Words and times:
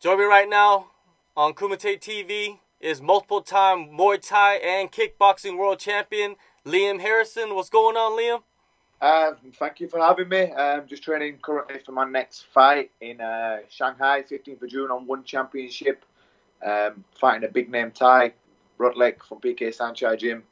Join 0.00 0.18
me 0.18 0.24
right 0.24 0.48
now 0.48 0.86
on 1.36 1.52
Kumite 1.52 2.00
TV 2.00 2.58
is 2.80 3.02
multiple 3.02 3.42
time 3.42 3.90
Muay 3.90 4.26
Thai 4.26 4.54
and 4.54 4.90
kickboxing 4.90 5.58
world 5.58 5.78
champion 5.78 6.36
Liam 6.64 7.02
Harrison. 7.02 7.54
What's 7.54 7.68
going 7.68 7.98
on, 7.98 8.18
Liam? 8.18 8.42
Uh, 8.98 9.34
thank 9.58 9.78
you 9.78 9.88
for 9.88 10.00
having 10.00 10.30
me. 10.30 10.50
I'm 10.54 10.86
just 10.86 11.02
training 11.02 11.36
currently 11.42 11.80
for 11.84 11.92
my 11.92 12.08
next 12.08 12.46
fight 12.54 12.90
in 13.02 13.20
uh, 13.20 13.58
Shanghai, 13.68 14.22
15th 14.22 14.62
of 14.62 14.70
June 14.70 14.90
on 14.90 15.06
One 15.06 15.22
Championship. 15.22 16.02
Um, 16.64 17.04
fighting 17.20 17.46
a 17.46 17.52
big 17.52 17.70
name 17.70 17.90
Thai, 17.90 18.32
Rodlek 18.78 19.22
from 19.22 19.38
PK 19.42 19.64
Saenchai 19.64 20.18
Gym. 20.18 20.44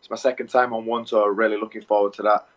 It's 0.00 0.08
my 0.08 0.16
second 0.16 0.46
time 0.46 0.72
on 0.72 0.86
one, 0.86 1.04
so 1.04 1.26
really 1.26 1.58
looking 1.58 1.82
forward 1.82 2.14
to 2.14 2.22
that. 2.22 2.48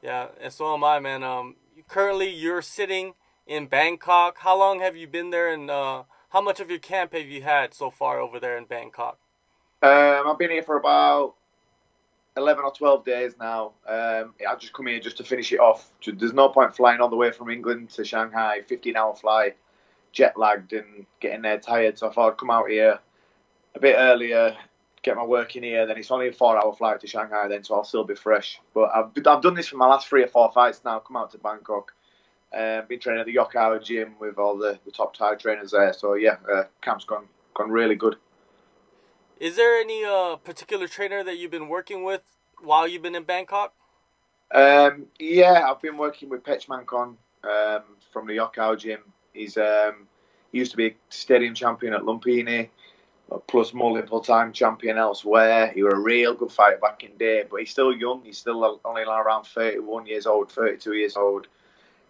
Yeah, 0.00 0.28
and 0.40 0.52
so 0.52 0.72
am 0.72 0.84
I, 0.84 1.00
man. 1.00 1.24
Um, 1.24 1.56
currently 1.88 2.32
you're 2.32 2.62
sitting 2.62 3.14
in 3.46 3.66
Bangkok. 3.66 4.38
How 4.38 4.58
long 4.58 4.80
have 4.80 4.96
you 4.96 5.06
been 5.06 5.30
there, 5.30 5.52
and 5.52 5.70
uh, 5.70 6.04
how 6.30 6.40
much 6.40 6.60
of 6.60 6.70
your 6.70 6.78
camp 6.78 7.12
have 7.12 7.26
you 7.26 7.42
had 7.42 7.74
so 7.74 7.90
far 7.90 8.20
over 8.20 8.40
there 8.40 8.58
in 8.58 8.64
Bangkok? 8.64 9.18
Um, 9.82 10.24
I've 10.26 10.38
been 10.38 10.50
here 10.50 10.62
for 10.62 10.76
about 10.76 11.34
11 12.36 12.64
or 12.64 12.72
12 12.72 13.04
days 13.04 13.34
now. 13.38 13.72
Um, 13.86 14.34
I 14.48 14.54
just 14.58 14.72
come 14.72 14.86
here 14.86 15.00
just 15.00 15.16
to 15.18 15.24
finish 15.24 15.52
it 15.52 15.60
off. 15.60 15.90
There's 16.04 16.32
no 16.32 16.48
point 16.48 16.74
flying 16.74 17.00
all 17.00 17.08
the 17.08 17.16
way 17.16 17.30
from 17.30 17.50
England 17.50 17.90
to 17.90 18.04
Shanghai, 18.04 18.62
15 18.66 18.96
hour 18.96 19.14
flight, 19.14 19.56
jet 20.12 20.38
lagged 20.38 20.72
and 20.72 21.06
getting 21.20 21.42
there 21.42 21.58
tired. 21.58 21.98
So 21.98 22.08
I 22.08 22.12
thought 22.12 22.32
I'd 22.32 22.38
come 22.38 22.50
out 22.50 22.68
here 22.68 22.98
a 23.74 23.80
bit 23.80 23.96
earlier, 23.98 24.56
get 25.02 25.16
my 25.16 25.24
work 25.24 25.56
in 25.56 25.62
here. 25.62 25.86
Then 25.86 25.98
it's 25.98 26.10
only 26.10 26.28
a 26.28 26.32
four 26.32 26.62
hour 26.62 26.74
flight 26.74 27.00
to 27.00 27.06
Shanghai 27.06 27.48
then, 27.48 27.64
so 27.64 27.74
I'll 27.74 27.84
still 27.84 28.04
be 28.04 28.14
fresh. 28.14 28.60
But 28.74 28.90
I've, 28.94 29.10
I've 29.26 29.42
done 29.42 29.54
this 29.54 29.68
for 29.68 29.76
my 29.76 29.86
last 29.86 30.08
three 30.08 30.24
or 30.24 30.28
four 30.28 30.50
fights 30.52 30.82
now. 30.84 30.98
Come 30.98 31.16
out 31.16 31.30
to 31.32 31.38
Bangkok. 31.38 31.92
Uh, 32.52 32.82
been 32.82 33.00
training 33.00 33.20
at 33.20 33.26
the 33.26 33.34
Yokkao 33.34 33.82
gym 33.82 34.14
with 34.20 34.38
all 34.38 34.56
the, 34.56 34.78
the 34.84 34.90
top 34.90 35.16
Thai 35.16 35.34
trainers 35.34 35.72
there. 35.72 35.92
So 35.92 36.14
yeah, 36.14 36.36
uh, 36.52 36.64
camp's 36.80 37.04
gone 37.04 37.26
gone 37.54 37.70
really 37.70 37.96
good. 37.96 38.16
Is 39.38 39.56
there 39.56 39.78
any 39.80 40.04
uh, 40.04 40.36
particular 40.36 40.88
trainer 40.88 41.22
that 41.22 41.36
you've 41.36 41.50
been 41.50 41.68
working 41.68 42.04
with 42.04 42.22
while 42.62 42.88
you've 42.88 43.02
been 43.02 43.14
in 43.14 43.24
Bangkok? 43.24 43.74
Um, 44.54 45.06
yeah, 45.18 45.66
I've 45.68 45.82
been 45.82 45.98
working 45.98 46.28
with 46.28 46.44
Pech 46.44 46.66
Mankon 46.66 47.16
um, 47.44 47.82
from 48.12 48.26
the 48.26 48.34
Yokkao 48.34 48.78
gym. 48.78 49.00
He's 49.32 49.56
um, 49.56 50.06
he 50.52 50.58
used 50.58 50.70
to 50.70 50.76
be 50.76 50.86
a 50.86 50.96
stadium 51.10 51.54
champion 51.54 51.92
at 51.92 52.02
Lumpini, 52.02 52.70
plus 53.46 53.74
multiple 53.74 54.20
time 54.20 54.52
champion 54.52 54.98
elsewhere. 54.98 55.70
He 55.74 55.82
was 55.82 55.92
a 55.92 55.98
real 55.98 56.34
good 56.34 56.52
fighter 56.52 56.78
back 56.78 57.04
in 57.04 57.16
day, 57.16 57.44
but 57.50 57.60
he's 57.60 57.70
still 57.70 57.92
young. 57.94 58.22
He's 58.24 58.38
still 58.38 58.80
only 58.84 59.02
around 59.02 59.44
31 59.44 60.06
years 60.06 60.26
old, 60.26 60.50
32 60.50 60.94
years 60.94 61.16
old. 61.16 61.48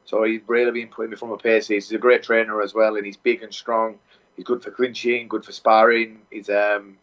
So 0.07 0.23
he's 0.23 0.41
really 0.47 0.71
been 0.71 0.89
putting 0.89 1.11
me 1.11 1.17
from 1.17 1.33
a 1.33 1.37
pace. 1.37 1.67
He's 1.67 1.91
a 1.93 1.99
great 1.99 2.23
trainer 2.23 2.63
as 2.63 2.73
well, 2.73 2.97
and 2.97 3.05
he's 3.05 3.17
big 3.17 3.43
and 3.43 3.53
strong. 3.53 3.99
He's 4.37 4.45
good 4.45 4.63
for 4.63 4.71
clinching, 4.71 5.29
good 5.29 5.45
for 5.45 5.53
sparring. 5.53 6.21
He's 6.31 6.49
um, 6.49 6.97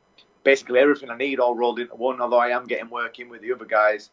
basically 0.44 0.80
everything 0.80 1.10
I 1.10 1.18
need 1.18 1.40
all 1.40 1.56
rolled 1.56 1.80
into 1.80 1.96
one. 1.96 2.22
Although 2.22 2.40
I 2.40 2.50
am 2.50 2.66
getting 2.66 2.90
working 2.90 3.30
with 3.30 3.42
the 3.42 3.52
other 3.52 3.66
guys, 3.66 4.10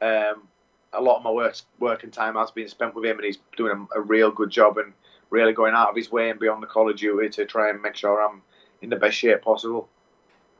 um, 0.00 0.48
a 0.94 1.00
lot 1.00 1.18
of 1.18 1.22
my 1.22 1.30
work 1.30 1.54
working 1.78 2.10
time 2.10 2.34
has 2.36 2.50
been 2.50 2.68
spent 2.68 2.94
with 2.94 3.04
him, 3.04 3.18
and 3.18 3.26
he's 3.26 3.38
doing 3.56 3.88
a, 3.94 3.98
a, 3.98 4.00
real 4.00 4.30
good 4.30 4.50
job 4.50 4.78
and 4.78 4.94
really 5.28 5.52
going 5.52 5.74
out 5.74 5.90
of 5.90 5.96
his 5.96 6.10
way 6.10 6.30
and 6.30 6.40
beyond 6.40 6.62
the 6.62 6.66
call 6.66 6.88
of 6.88 6.96
duty 6.96 7.28
to 7.28 7.44
try 7.44 7.68
and 7.68 7.82
make 7.82 7.96
sure 7.96 8.22
I'm 8.22 8.42
in 8.80 8.88
the 8.88 8.96
best 8.96 9.16
shape 9.16 9.42
possible. 9.42 9.88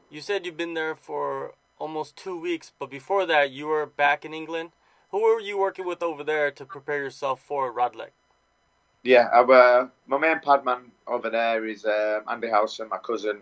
You 0.09 0.21
said 0.21 0.45
you've 0.45 0.57
been 0.57 0.75
there 0.75 0.95
for 0.95 1.53
almost 1.79 2.15
two 2.15 2.39
weeks, 2.39 2.71
but 2.77 2.91
before 2.91 3.25
that, 3.25 3.51
you 3.51 3.67
were 3.67 3.85
back 3.85 4.23
in 4.23 4.33
England. 4.33 4.71
Who 5.15 5.21
were 5.21 5.39
you 5.39 5.57
working 5.57 5.85
with 5.85 6.03
over 6.03 6.25
there 6.25 6.51
to 6.51 6.65
prepare 6.65 6.97
yourself 6.97 7.39
for 7.39 7.71
Rodlek? 7.71 8.11
Yeah, 9.01 9.27
uh, 9.27 9.87
my 10.07 10.17
main 10.17 10.41
padman 10.41 10.91
over 11.07 11.29
there 11.29 11.65
is 11.65 11.85
uh, 11.85 12.19
Andy 12.29 12.49
Howson, 12.49 12.89
my 12.89 12.97
cousin, 12.97 13.39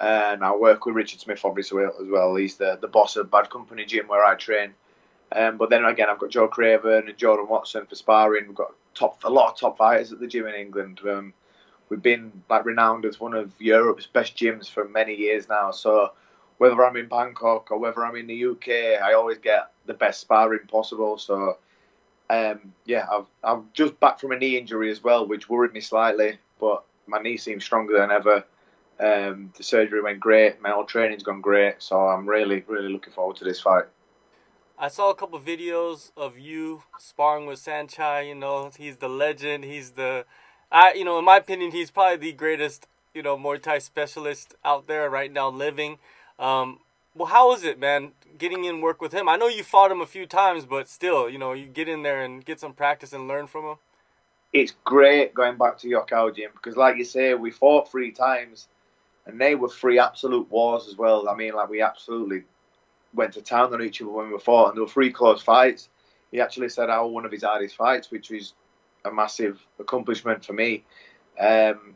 and 0.00 0.44
I 0.44 0.54
work 0.54 0.86
with 0.86 0.94
Richard 0.94 1.18
Smith 1.18 1.40
obviously 1.44 1.82
as 1.82 2.06
well. 2.08 2.36
He's 2.36 2.56
the, 2.56 2.78
the 2.80 2.86
boss 2.86 3.16
of 3.16 3.32
Bad 3.32 3.50
Company 3.50 3.84
Gym 3.84 4.06
where 4.06 4.24
I 4.24 4.36
train. 4.36 4.74
Um, 5.32 5.56
but 5.56 5.70
then 5.70 5.84
again, 5.84 6.08
I've 6.08 6.20
got 6.20 6.30
Joe 6.30 6.46
Craven 6.46 7.08
and 7.08 7.18
Jordan 7.18 7.48
Watson 7.48 7.84
for 7.86 7.96
sparring. 7.96 8.46
We've 8.46 8.54
got 8.54 8.72
top 8.94 9.24
a 9.24 9.28
lot 9.28 9.50
of 9.50 9.58
top 9.58 9.78
fighters 9.78 10.12
at 10.12 10.20
the 10.20 10.28
gym 10.28 10.46
in 10.46 10.54
England. 10.54 11.00
Um, 11.04 11.34
we've 11.88 12.00
been 12.00 12.30
like 12.48 12.64
renowned 12.64 13.06
as 13.06 13.18
one 13.18 13.34
of 13.34 13.50
Europe's 13.58 14.06
best 14.06 14.36
gyms 14.36 14.70
for 14.70 14.86
many 14.86 15.16
years 15.16 15.48
now. 15.48 15.72
So 15.72 16.12
whether 16.62 16.86
I'm 16.86 16.96
in 16.96 17.08
Bangkok 17.08 17.72
or 17.72 17.78
whether 17.78 18.06
I'm 18.06 18.14
in 18.14 18.28
the 18.28 18.46
UK, 18.46 19.02
I 19.02 19.14
always 19.14 19.38
get 19.38 19.72
the 19.86 19.94
best 19.94 20.20
sparring 20.20 20.68
possible. 20.68 21.18
So 21.18 21.58
um, 22.30 22.72
yeah, 22.86 23.04
I've 23.10 23.26
I'm 23.42 23.68
just 23.74 23.98
back 23.98 24.20
from 24.20 24.30
a 24.30 24.38
knee 24.38 24.56
injury 24.56 24.88
as 24.88 25.02
well, 25.02 25.26
which 25.26 25.48
worried 25.48 25.72
me 25.72 25.80
slightly, 25.80 26.38
but 26.60 26.84
my 27.08 27.20
knee 27.20 27.36
seems 27.36 27.64
stronger 27.64 27.98
than 27.98 28.12
ever. 28.12 28.44
Um, 29.00 29.52
the 29.56 29.64
surgery 29.64 30.00
went 30.02 30.20
great. 30.20 30.62
My 30.62 30.70
whole 30.70 30.84
training's 30.84 31.24
gone 31.24 31.40
great, 31.40 31.82
so 31.82 31.98
I'm 31.98 32.28
really, 32.28 32.62
really 32.68 32.90
looking 32.90 33.12
forward 33.12 33.34
to 33.38 33.44
this 33.44 33.60
fight. 33.60 33.86
I 34.78 34.86
saw 34.86 35.10
a 35.10 35.16
couple 35.16 35.36
of 35.36 35.44
videos 35.44 36.12
of 36.16 36.38
you 36.38 36.84
sparring 36.96 37.46
with 37.46 37.58
Saenchai. 37.58 38.28
You 38.28 38.36
know, 38.36 38.70
he's 38.78 38.98
the 38.98 39.08
legend. 39.08 39.64
He's 39.64 39.90
the, 39.92 40.26
I, 40.70 40.92
you 40.92 41.04
know, 41.04 41.18
in 41.18 41.24
my 41.24 41.38
opinion, 41.38 41.72
he's 41.72 41.90
probably 41.90 42.18
the 42.30 42.32
greatest, 42.32 42.86
you 43.14 43.22
know, 43.22 43.36
Muay 43.36 43.60
Thai 43.60 43.78
specialist 43.78 44.54
out 44.64 44.86
there 44.86 45.10
right 45.10 45.32
now 45.32 45.48
living. 45.48 45.98
Um, 46.38 46.80
well, 47.14 47.28
how 47.28 47.52
is 47.52 47.62
it, 47.64 47.78
man, 47.78 48.12
getting 48.38 48.64
in 48.64 48.80
work 48.80 49.00
with 49.00 49.12
him? 49.12 49.28
I 49.28 49.36
know 49.36 49.48
you 49.48 49.62
fought 49.62 49.92
him 49.92 50.00
a 50.00 50.06
few 50.06 50.26
times, 50.26 50.64
but 50.64 50.88
still, 50.88 51.28
you 51.28 51.38
know, 51.38 51.52
you 51.52 51.66
get 51.66 51.88
in 51.88 52.02
there 52.02 52.22
and 52.22 52.44
get 52.44 52.60
some 52.60 52.72
practice 52.72 53.12
and 53.12 53.28
learn 53.28 53.46
from 53.46 53.64
him. 53.64 53.76
It's 54.52 54.74
great 54.84 55.34
going 55.34 55.56
back 55.56 55.78
to 55.78 55.88
Yokkao 55.88 56.34
gym 56.36 56.50
because, 56.54 56.76
like 56.76 56.96
you 56.96 57.04
say, 57.04 57.34
we 57.34 57.50
fought 57.50 57.90
three 57.90 58.12
times, 58.12 58.68
and 59.26 59.40
they 59.40 59.54
were 59.54 59.68
three 59.68 59.98
absolute 59.98 60.50
wars 60.50 60.88
as 60.88 60.96
well. 60.96 61.28
I 61.28 61.34
mean, 61.34 61.54
like 61.54 61.68
we 61.68 61.80
absolutely 61.80 62.44
went 63.14 63.34
to 63.34 63.42
town 63.42 63.72
on 63.72 63.82
each 63.82 64.00
other 64.02 64.10
when 64.10 64.30
we 64.30 64.38
fought, 64.38 64.68
and 64.68 64.76
there 64.76 64.84
were 64.84 64.90
three 64.90 65.12
close 65.12 65.42
fights. 65.42 65.88
He 66.30 66.40
actually 66.40 66.70
said 66.70 66.90
I 66.90 67.00
won 67.00 67.12
one 67.12 67.24
of 67.24 67.32
his 67.32 67.44
hardest 67.44 67.76
fights, 67.76 68.10
which 68.10 68.30
was 68.30 68.54
a 69.04 69.12
massive 69.12 69.60
accomplishment 69.78 70.44
for 70.44 70.52
me. 70.52 70.84
Um, 71.38 71.94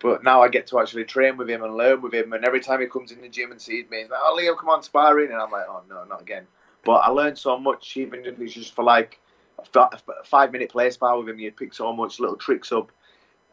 but 0.00 0.24
now 0.24 0.42
I 0.42 0.48
get 0.48 0.66
to 0.68 0.80
actually 0.80 1.04
train 1.04 1.36
with 1.36 1.48
him 1.48 1.62
and 1.62 1.76
learn 1.76 2.00
with 2.00 2.14
him. 2.14 2.32
And 2.32 2.44
every 2.44 2.60
time 2.60 2.80
he 2.80 2.86
comes 2.86 3.12
in 3.12 3.20
the 3.20 3.28
gym 3.28 3.52
and 3.52 3.60
sees 3.60 3.88
me, 3.90 4.00
he's 4.00 4.10
like, 4.10 4.20
"Oh, 4.22 4.34
Leo, 4.34 4.54
come 4.54 4.70
on, 4.70 4.82
sparring," 4.82 5.30
and 5.30 5.40
I'm 5.40 5.50
like, 5.50 5.66
"Oh 5.68 5.82
no, 5.88 6.04
not 6.04 6.22
again." 6.22 6.46
But 6.84 7.00
I 7.04 7.10
learned 7.10 7.38
so 7.38 7.58
much, 7.58 7.96
even 7.96 8.24
if 8.24 8.40
it's 8.40 8.54
just 8.54 8.74
for 8.74 8.82
like 8.82 9.20
a 9.58 9.98
five 10.24 10.52
minute 10.52 10.70
play 10.70 10.90
spar 10.90 11.18
with 11.18 11.28
him. 11.28 11.38
You 11.38 11.52
pick 11.52 11.74
so 11.74 11.92
much 11.92 12.18
little 12.18 12.36
tricks 12.36 12.72
up. 12.72 12.90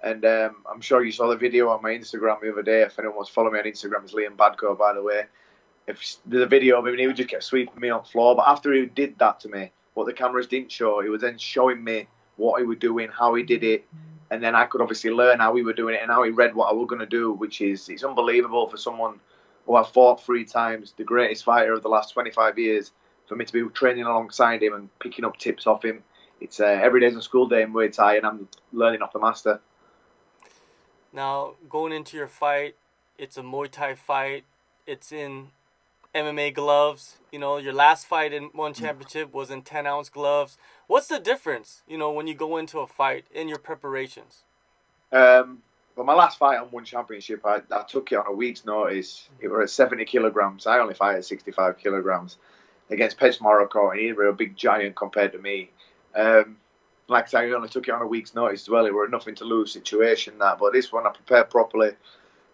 And 0.04 0.24
um, 0.26 0.58
I'm 0.72 0.80
sure 0.80 1.04
you 1.04 1.12
saw 1.12 1.28
the 1.28 1.36
video 1.36 1.70
on 1.70 1.82
my 1.82 1.90
Instagram 1.90 2.40
the 2.42 2.52
other 2.52 2.62
day. 2.62 2.84
If 2.84 2.98
anyone 3.00 3.18
wants 3.18 3.32
to 3.32 3.34
follow 3.34 3.52
me 3.52 3.60
on 3.60 3.66
Instagram, 3.66 4.04
it's 4.04 4.14
Liam 4.14 4.38
Badco, 4.38 4.78
by 4.78 4.94
the 4.94 5.02
way. 5.02 5.24
If 5.88 6.18
the 6.26 6.46
video 6.46 6.80
of 6.80 6.88
him, 6.88 6.98
he 6.98 7.08
would 7.08 7.16
just 7.16 7.30
kept 7.30 7.44
sweeping 7.44 7.80
me 7.80 7.90
on 7.90 8.04
the 8.04 8.10
floor. 8.10 8.36
But 8.36 8.48
after 8.48 8.72
he 8.74 8.86
did 8.86 9.18
that 9.20 9.40
to 9.42 9.50
me, 9.50 9.72
what 9.96 10.06
the 10.06 10.14
cameras 10.14 10.48
didn't 10.48 10.72
show, 10.72 11.02
he 11.02 11.10
was 11.10 11.22
then 11.22 11.38
showing 11.38 11.84
me 11.84 12.08
what 12.36 12.62
he 12.62 12.68
was 12.68 12.78
doing, 12.78 13.10
how 13.10 13.34
he 13.34 13.42
did 13.42 13.64
it, 13.64 13.88
and 14.30 14.44
then 14.44 14.56
I 14.56 14.66
could 14.66 14.82
obviously 14.82 15.12
learn 15.12 15.40
how 15.40 15.52
we 15.52 15.64
were 15.64 15.74
doing 15.74 15.96
it 15.96 16.02
and 16.02 16.12
how 16.12 16.24
he 16.24 16.32
read 16.32 16.56
what 16.56 16.70
I 16.70 16.74
was 16.74 16.88
going 16.88 17.00
to 17.00 17.06
do, 17.06 17.32
which 17.32 17.62
is 17.62 17.88
it's 17.90 18.04
unbelievable 18.04 18.68
for 18.68 18.78
someone 18.78 19.20
who 19.66 19.76
I've 19.76 19.90
fought 19.90 20.24
three 20.24 20.46
times, 20.46 20.94
the 20.98 21.04
greatest 21.04 21.44
fighter 21.44 21.74
of 21.74 21.84
the 21.84 21.90
last 21.90 22.14
25 22.14 22.58
years, 22.58 22.92
for 23.28 23.36
me 23.36 23.46
to 23.46 23.54
be 23.54 23.64
training 23.74 24.04
alongside 24.04 24.64
him 24.64 24.74
and 24.74 25.00
picking 25.00 25.26
up 25.26 25.38
tips 25.38 25.68
off 25.68 25.84
him. 25.84 26.04
It's 26.40 26.60
uh, 26.60 26.66
every 26.66 27.02
day's 27.02 27.16
a 27.16 27.22
school 27.22 27.48
day 27.48 27.64
in 27.64 27.74
Muay 27.74 27.92
Thai, 27.92 28.18
and 28.18 28.26
I'm 28.26 28.48
learning 28.72 29.02
off 29.02 29.12
the 29.12 29.20
master. 29.20 29.60
Now, 31.12 31.56
going 31.70 31.94
into 31.94 32.16
your 32.16 32.28
fight, 32.28 32.76
it's 33.18 33.38
a 33.38 33.42
Muay 33.42 33.72
Thai 33.72 33.96
fight. 33.96 34.46
It's 34.86 35.12
in 35.12 35.50
MMA 36.14 36.54
gloves. 36.54 37.18
You 37.32 37.40
know, 37.40 37.58
your 37.58 37.74
last 37.74 38.06
fight 38.08 38.34
in 38.34 38.46
one 38.54 38.74
championship 38.74 39.34
was 39.34 39.52
in 39.52 39.62
10 39.62 39.86
ounce 39.86 40.10
gloves. 40.10 40.58
What's 40.88 41.08
the 41.08 41.20
difference, 41.20 41.84
you 41.88 41.98
know, 41.98 42.12
when 42.12 42.28
you 42.28 42.34
go 42.34 42.58
into 42.58 42.80
a 42.80 42.88
fight 42.88 43.26
in 43.34 43.48
your 43.48 43.60
preparations? 43.60 44.44
Um, 45.12 45.62
well, 45.96 46.06
my 46.06 46.14
last 46.14 46.38
fight 46.38 46.60
on 46.60 46.68
one 46.68 46.86
championship, 46.86 47.46
I, 47.46 47.62
I 47.72 47.84
took 47.84 48.12
it 48.12 48.16
on 48.16 48.28
a 48.28 48.32
week's 48.32 48.66
notice. 48.66 49.28
It 49.40 49.48
was 49.48 49.64
at 49.64 49.70
70 49.72 50.06
kilograms. 50.06 50.68
I 50.68 50.80
only 50.80 50.94
fight 50.94 51.16
at 51.18 51.26
65 51.26 51.78
kilograms 51.78 52.38
against 52.90 53.18
Petchmorakot, 53.18 53.92
and 53.92 54.00
he 54.00 54.14
was 54.14 54.28
a 54.30 54.34
big 54.34 54.56
giant 54.56 54.96
compared 54.96 55.32
to 55.34 55.40
me. 55.40 55.72
Um, 56.16 56.58
like 57.08 57.26
I 57.26 57.28
say, 57.28 57.40
I 57.40 57.52
only 57.52 57.70
took 57.70 57.88
it 57.88 57.94
on 57.94 58.02
a 58.02 58.08
week's 58.08 58.36
notice 58.36 58.64
as 58.64 58.70
well. 58.70 58.86
It 58.86 58.94
were 58.94 59.06
a 59.06 59.10
nothing 59.10 59.36
to 59.36 59.46
lose 59.46 59.72
situation 59.72 60.38
that, 60.40 60.60
but 60.60 60.74
this 60.74 60.92
one 60.92 61.08
I 61.08 61.12
prepared 61.12 61.50
properly, 61.50 61.92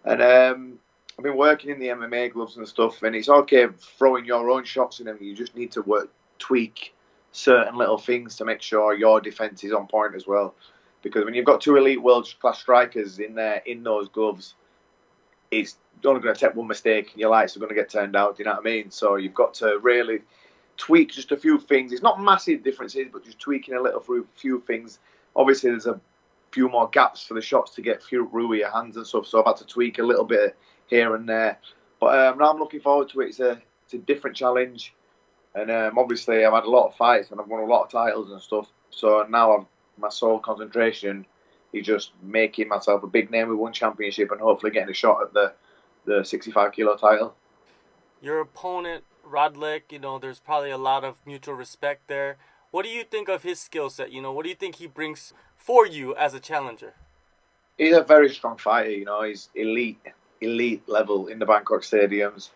and 0.06 0.22
um, 0.22 0.80
I've 1.18 1.24
been 1.24 1.38
working 1.38 1.70
in 1.70 1.80
the 1.80 1.88
MMA 1.88 2.34
gloves 2.34 2.58
and 2.58 2.68
stuff, 2.68 3.04
and 3.04 3.16
it's 3.16 3.30
okay 3.30 3.68
throwing 3.98 4.26
your 4.26 4.50
own 4.50 4.64
shots 4.64 5.00
in 5.00 5.06
them. 5.06 5.18
You 5.22 5.36
just 5.36 5.56
need 5.56 5.72
to 5.74 5.82
work, 5.84 6.10
tweak 6.40 6.94
certain 7.32 7.76
little 7.76 7.98
things 7.98 8.36
to 8.38 8.46
make 8.46 8.62
sure 8.62 8.94
your 8.96 9.22
defense 9.22 9.64
is 9.64 9.74
on 9.74 9.88
point 9.88 10.16
as 10.16 10.26
well. 10.26 10.56
Because 11.02 11.26
when 11.26 11.34
you've 11.34 11.46
got 11.46 11.62
two 11.62 11.76
elite 11.76 12.02
world 12.02 12.34
class 12.40 12.60
strikers 12.60 13.20
in 13.20 13.36
there 13.36 13.62
in 13.66 13.84
those 13.84 14.08
gloves, 14.10 14.56
it's 15.52 15.78
only 16.06 16.22
going 16.22 16.34
to 16.34 16.40
take 16.40 16.56
one 16.56 16.68
mistake 16.68 17.12
and 17.12 17.20
your 17.20 17.30
lights 17.30 17.56
are 17.56 17.60
going 17.60 17.70
to 17.70 17.76
get 17.76 17.90
turned 17.90 18.16
out. 18.16 18.38
Do 18.38 18.44
you 18.44 18.46
know 18.46 18.56
what 18.56 18.62
I 18.62 18.70
mean? 18.70 18.90
So 18.90 19.16
you've 19.16 19.34
got 19.34 19.54
to 19.56 19.80
really 19.82 20.22
tweak 20.78 21.12
just 21.12 21.32
a 21.32 21.38
few 21.38 21.60
things. 21.60 21.92
It's 21.92 22.02
not 22.02 22.22
massive 22.22 22.64
differences, 22.64 23.08
but 23.12 23.24
just 23.24 23.40
tweaking 23.40 23.76
a 23.76 23.82
little 23.82 24.00
few 24.00 24.28
few 24.36 24.64
things. 24.66 25.00
Obviously, 25.36 25.70
there's 25.70 25.86
a 25.86 26.00
few 26.52 26.70
more 26.70 26.90
gaps 26.90 27.26
for 27.26 27.34
the 27.34 27.42
shots 27.42 27.76
to 27.76 27.82
get 27.82 28.02
through 28.02 28.54
your 28.54 28.72
hands 28.72 28.98
and 28.98 29.06
stuff. 29.06 29.28
So 29.28 29.40
I've 29.40 29.46
had 29.46 29.58
to 29.58 29.66
tweak 29.66 30.00
a 30.00 30.04
little 30.04 30.26
bit 30.26 30.56
here 30.94 31.16
and 31.16 31.28
there. 31.28 31.58
But 32.00 32.20
um, 32.20 32.38
now 32.38 32.52
I'm 32.52 32.60
looking 32.60 32.82
forward 32.82 33.10
to 33.10 33.22
it. 33.22 33.30
It's 33.30 33.40
a 33.40 33.62
it's 33.86 33.94
a 33.94 33.98
different 33.98 34.36
challenge, 34.36 34.94
and 35.56 35.70
um, 35.72 35.98
obviously 35.98 36.46
I've 36.46 36.54
had 36.54 36.66
a 36.66 36.70
lot 36.70 36.88
of 36.88 36.96
fights 36.96 37.32
and 37.32 37.40
I've 37.40 37.48
won 37.48 37.64
a 37.64 37.66
lot 37.66 37.84
of 37.84 37.92
titles 37.92 38.32
and 38.32 38.42
stuff. 38.42 38.68
So 38.92 39.26
now 39.30 39.56
I'm, 39.56 39.68
my 39.98 40.10
sole 40.10 40.40
concentration 40.40 41.26
is 41.74 41.86
just 41.86 42.12
making 42.22 42.68
myself 42.70 43.04
a 43.04 43.08
big 43.08 43.32
name 43.32 43.50
with 43.50 43.58
one 43.58 43.74
championship 43.74 44.32
and 44.32 44.40
hopefully 44.40 44.72
getting 44.72 44.90
a 44.90 44.94
shot 44.94 45.22
at 45.22 45.34
the 45.34 45.54
the 46.06 46.24
65 46.24 46.74
kilo 46.74 46.98
title. 46.98 47.36
Your 48.22 48.40
opponent 48.42 49.04
Rodlek, 49.28 49.84
you 49.92 50.00
know, 50.00 50.20
there's 50.20 50.40
probably 50.40 50.70
a 50.70 50.78
lot 50.78 51.04
of 51.04 51.16
mutual 51.26 51.56
respect 51.56 52.08
there. 52.08 52.38
What 52.72 52.84
do 52.84 52.90
you 52.90 53.04
think 53.04 53.30
of 53.30 53.44
his 53.44 53.60
skill 53.60 53.90
set? 53.90 54.12
You 54.12 54.22
know, 54.22 54.32
what 54.32 54.44
do 54.44 54.50
you 54.50 54.56
think 54.56 54.76
he 54.76 54.88
brings 54.88 55.34
for 55.56 55.86
you 55.86 56.16
as 56.16 56.34
a 56.34 56.40
challenger? 56.40 56.94
He's 57.78 57.96
a 57.96 58.04
very 58.04 58.30
strong 58.30 58.58
fighter. 58.58 58.90
You 58.90 59.06
know, 59.06 59.24
he's 59.24 59.50
elite, 59.56 60.00
elite 60.44 60.88
level 60.88 61.28
in 61.28 61.40
the 61.40 61.46
Bangkok 61.46 61.82
stadiums. 61.82 62.50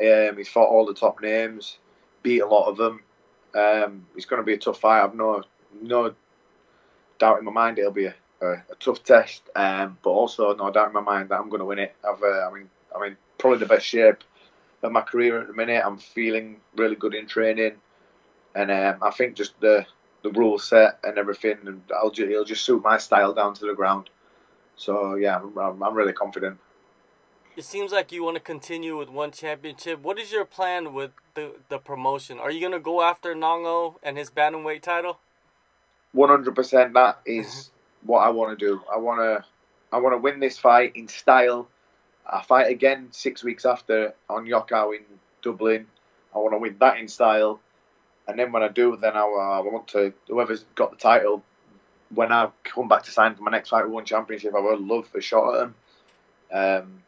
Um, 0.00 0.36
he's 0.36 0.48
fought 0.48 0.68
all 0.68 0.86
the 0.86 0.94
top 0.94 1.20
names, 1.20 1.78
beat 2.22 2.40
a 2.40 2.46
lot 2.46 2.68
of 2.68 2.76
them. 2.76 3.02
Um, 3.54 4.06
he's 4.14 4.24
going 4.24 4.40
to 4.40 4.46
be 4.46 4.54
a 4.54 4.58
tough 4.58 4.80
fight. 4.80 5.04
I've 5.04 5.14
no 5.14 5.42
no 5.80 6.14
doubt 7.18 7.38
in 7.38 7.44
my 7.44 7.52
mind 7.52 7.78
it'll 7.78 7.92
be 7.92 8.06
a, 8.06 8.14
a, 8.40 8.52
a 8.52 8.74
tough 8.80 9.02
test. 9.04 9.42
Um, 9.54 9.98
but 10.02 10.10
also 10.10 10.54
no 10.54 10.70
doubt 10.70 10.88
in 10.88 10.94
my 10.94 11.00
mind 11.00 11.28
that 11.28 11.38
I'm 11.38 11.48
going 11.48 11.60
to 11.60 11.66
win 11.66 11.78
it. 11.78 11.94
I've, 12.02 12.22
uh, 12.22 12.48
I 12.48 12.52
mean, 12.52 12.68
I'm 12.94 13.16
probably 13.38 13.58
the 13.58 13.66
best 13.66 13.86
shape 13.86 14.24
of 14.82 14.92
my 14.92 15.02
career 15.02 15.40
at 15.40 15.46
the 15.46 15.52
minute. 15.52 15.82
I'm 15.84 15.98
feeling 15.98 16.56
really 16.76 16.96
good 16.96 17.14
in 17.14 17.26
training, 17.26 17.74
and 18.54 18.70
um, 18.70 18.96
I 19.02 19.10
think 19.10 19.36
just 19.36 19.58
the 19.60 19.86
the 20.22 20.30
rule 20.30 20.58
set 20.58 21.00
and 21.02 21.18
everything, 21.18 21.58
and 21.66 21.82
I'll 21.94 22.10
just, 22.10 22.30
it'll 22.30 22.44
just 22.44 22.64
suit 22.64 22.82
my 22.82 22.98
style 22.98 23.34
down 23.34 23.54
to 23.54 23.66
the 23.66 23.74
ground. 23.74 24.08
So 24.76 25.16
yeah, 25.16 25.40
I'm, 25.58 25.82
I'm 25.82 25.94
really 25.94 26.12
confident. 26.12 26.58
It 27.56 27.64
seems 27.64 27.92
like 27.92 28.12
you 28.12 28.24
want 28.24 28.36
to 28.36 28.42
continue 28.42 28.96
with 28.96 29.10
one 29.10 29.30
championship. 29.30 30.00
What 30.00 30.18
is 30.18 30.32
your 30.32 30.44
plan 30.44 30.94
with 30.94 31.10
the 31.34 31.52
the 31.68 31.78
promotion? 31.78 32.38
Are 32.38 32.50
you 32.50 32.60
gonna 32.60 32.80
go 32.80 33.02
after 33.02 33.34
Nong-O 33.34 33.98
and 34.02 34.16
his 34.16 34.30
bantamweight 34.30 34.82
title? 34.82 35.18
One 36.12 36.28
hundred 36.28 36.54
percent. 36.54 36.94
That 36.94 37.20
is 37.26 37.46
mm-hmm. 37.46 38.06
what 38.08 38.20
I 38.20 38.30
want 38.30 38.58
to 38.58 38.64
do. 38.64 38.80
I 38.92 38.96
want 38.96 39.20
to 39.20 39.44
I 39.92 39.98
want 39.98 40.14
to 40.14 40.18
win 40.18 40.40
this 40.40 40.58
fight 40.58 40.96
in 40.96 41.08
style 41.08 41.68
I 42.26 42.42
fight 42.42 42.70
again 42.70 43.08
six 43.10 43.42
weeks 43.42 43.64
after 43.64 44.14
on 44.28 44.46
Yokkao 44.46 44.96
in 44.96 45.02
Dublin. 45.42 45.86
I 46.34 46.38
want 46.38 46.54
to 46.54 46.58
win 46.58 46.76
that 46.80 46.98
in 46.98 47.08
style, 47.08 47.60
and 48.26 48.38
then 48.38 48.52
when 48.52 48.62
I 48.62 48.68
do, 48.68 48.96
then 48.96 49.14
I, 49.14 49.20
uh, 49.20 49.58
I 49.58 49.60
want 49.60 49.88
to 49.88 50.12
whoever's 50.28 50.64
got 50.74 50.90
the 50.90 50.96
title. 50.96 51.42
When 52.14 52.32
I 52.32 52.48
come 52.64 52.88
back 52.88 53.04
to 53.04 53.10
sign 53.10 53.34
for 53.34 53.42
my 53.42 53.50
next 53.50 53.70
fight, 53.70 53.88
one 53.88 54.04
championship, 54.04 54.54
I 54.54 54.60
would 54.60 54.80
love 54.80 55.08
a 55.14 55.20
shot 55.20 55.54
at 55.54 55.58
them. 55.60 55.74
Um, 56.52 57.02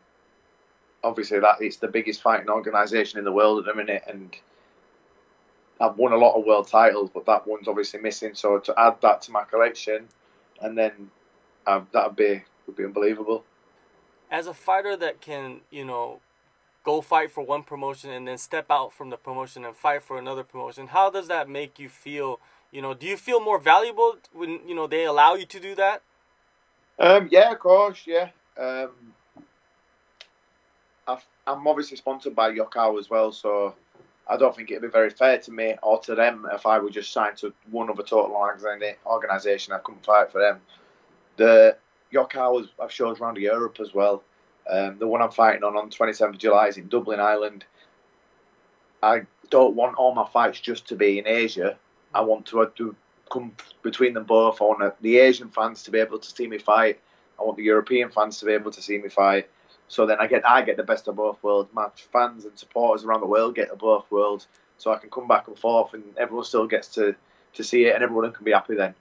obviously, 1.05 1.39
that 1.41 1.57
it's 1.61 1.77
the 1.77 1.89
biggest 1.89 2.23
fighting 2.23 2.49
organisation 2.49 3.19
in 3.19 3.25
the 3.25 3.33
world 3.33 3.61
at 3.61 3.67
the 3.67 3.75
minute, 3.75 4.03
and 4.09 4.35
I've 5.81 5.97
won 5.97 6.13
a 6.13 6.17
lot 6.17 6.37
of 6.37 6.45
world 6.45 6.69
titles, 6.69 7.11
but 7.13 7.27
that 7.27 7.47
one's 7.47 7.69
obviously 7.69 8.01
missing. 8.01 8.35
So 8.35 8.59
to 8.59 8.75
add 8.79 8.97
that 9.03 9.23
to 9.23 9.33
my 9.33 9.45
collection, 9.45 10.09
and 10.61 10.77
then 10.77 11.11
uh, 11.67 11.83
that'd 11.93 12.17
be 12.17 12.43
would 12.67 12.77
be 12.77 12.85
unbelievable 12.85 13.45
as 14.35 14.49
a 14.49 14.55
fighter 14.55 14.97
that 14.97 15.21
can, 15.21 15.61
you 15.71 15.85
know, 15.85 16.21
go 16.83 17.01
fight 17.01 17.31
for 17.31 17.45
one 17.45 17.63
promotion 17.63 18.11
and 18.11 18.27
then 18.27 18.37
step 18.37 18.67
out 18.69 18.93
from 18.93 19.11
the 19.11 19.17
promotion 19.17 19.65
and 19.65 19.77
fight 19.77 20.03
for 20.03 20.19
another 20.19 20.43
promotion, 20.43 20.89
how 20.89 21.09
does 21.09 21.29
that 21.29 21.49
make 21.49 21.79
you 21.79 21.89
feel? 21.89 22.41
You 22.73 22.83
know, 22.83 22.95
do 22.95 23.07
you 23.07 23.17
feel 23.17 23.41
more 23.41 23.61
valuable 23.61 24.17
when 24.33 24.61
you 24.67 24.75
know 24.75 24.89
they 24.89 25.05
allow 25.05 25.35
you 25.35 25.47
to 25.47 25.61
do 25.61 25.77
that? 25.77 26.03
Um, 26.99 27.29
yeah, 27.31 27.53
of 27.53 27.61
course, 27.61 28.03
yeah. 28.07 28.31
Um, 28.59 29.15
i 31.07 31.19
am 31.47 31.67
obviously 31.67 31.97
sponsored 31.97 32.35
by 32.35 32.51
Yokkao 32.51 32.99
as 32.99 33.11
well, 33.11 33.33
so 33.33 33.75
I 34.27 34.37
don't 34.37 34.57
think 34.57 34.71
it'd 34.71 34.83
be 34.83 34.89
very 34.89 35.11
fair 35.11 35.39
to 35.39 35.53
me 35.53 35.75
or 35.83 36.01
to 36.01 36.15
them 36.15 36.47
if 36.53 36.67
I 36.67 36.79
were 36.79 36.91
just 36.91 37.13
signed 37.13 37.37
to 37.39 37.53
one 37.71 37.91
other 37.91 38.03
total 38.03 38.35
organisation. 39.07 39.73
I 39.73 39.79
couldn't 39.79 40.05
fight 40.05 40.33
for 40.33 40.41
them. 40.41 40.61
The 41.37 41.77
Yokkao 42.13 42.69
I've 42.81 42.93
shows 42.93 43.21
around 43.21 43.37
Europe 43.37 43.79
as 43.81 43.93
well. 43.93 44.23
Um, 44.71 44.99
the 44.99 45.07
one 45.07 45.21
I'm 45.21 45.31
fighting 45.31 45.63
on 45.63 45.77
on 45.77 45.91
27th 45.91 46.31
of 46.31 46.39
July 46.39 46.69
is 46.69 46.79
in 46.79 46.89
Dublin, 46.89 47.21
Ireland. 47.21 47.67
I 49.03 49.23
don't 49.51 49.77
want 49.77 49.97
all 49.97 50.15
my 50.15 50.27
fights 50.27 50.61
just 50.61 50.89
to 50.89 50.97
be 50.97 51.19
in 51.19 51.27
Asia. 51.27 51.77
I 52.15 52.23
want 52.23 52.47
to, 52.47 52.63
uh, 52.63 52.71
to 52.77 52.97
come 53.31 53.53
between 53.83 54.15
them 54.15 54.25
both. 54.25 54.63
I 54.63 54.65
want 54.65 55.03
the 55.03 55.19
Asian 55.19 55.51
fans 55.51 55.83
to 55.83 55.91
be 55.91 55.99
able 55.99 56.19
to 56.19 56.31
see 56.31 56.47
me 56.47 56.57
fight. 56.57 57.01
I 57.39 57.43
want 57.43 57.59
the 57.59 57.65
European 57.65 58.11
fans 58.11 58.39
to 58.39 58.47
be 58.47 58.53
able 58.53 58.71
to 58.71 58.81
see 58.81 58.97
me 58.97 59.09
fight. 59.11 59.51
So 59.89 60.07
then 60.07 60.19
I 60.21 60.27
get 60.27 60.47
I 60.49 60.63
get 60.63 60.77
the 60.77 60.83
best 60.83 61.09
of 61.09 61.17
both 61.17 61.43
worlds. 61.43 61.71
My 61.73 61.89
fans 62.13 62.45
and 62.45 62.59
supporters 62.59 63.05
around 63.05 63.21
the 63.21 63.27
world 63.27 63.55
get 63.55 63.71
the 63.71 63.77
both 63.77 64.11
worlds. 64.11 64.47
So 64.79 64.93
I 64.93 64.97
can 64.97 65.11
come 65.11 65.29
back 65.29 65.47
and 65.49 65.59
forth, 65.59 65.95
and 65.95 66.03
everyone 66.19 66.45
still 66.45 66.67
gets 66.67 66.89
to, 66.89 67.15
to 67.55 67.65
see 67.65 67.85
it, 67.85 67.95
and 67.95 68.03
everyone 68.03 68.31
can 68.33 68.45
be 68.45 68.51
happy 68.51 68.75
then. 68.75 68.95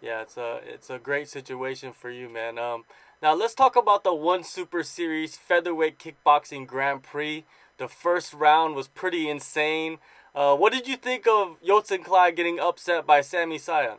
Yeah, 0.00 0.22
it's 0.22 0.36
a 0.36 0.60
it's 0.64 0.90
a 0.90 0.98
great 0.98 1.28
situation 1.28 1.92
for 1.92 2.10
you, 2.10 2.28
man. 2.28 2.58
Um, 2.58 2.84
now 3.22 3.34
let's 3.34 3.54
talk 3.54 3.76
about 3.76 4.04
the 4.04 4.14
One 4.14 4.44
Super 4.44 4.82
Series 4.82 5.36
Featherweight 5.36 5.98
Kickboxing 5.98 6.66
Grand 6.66 7.02
Prix. 7.02 7.44
The 7.78 7.88
first 7.88 8.32
round 8.32 8.74
was 8.74 8.88
pretty 8.88 9.28
insane. 9.28 9.98
Uh, 10.34 10.56
what 10.56 10.72
did 10.72 10.86
you 10.86 10.96
think 10.96 11.26
of 11.26 11.56
Yodsanklai 11.62 12.34
getting 12.34 12.60
upset 12.60 13.06
by 13.06 13.20
Samy 13.20 13.58
Sana? 13.58 13.96